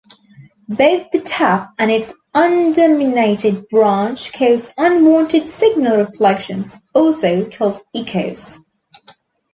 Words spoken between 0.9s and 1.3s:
the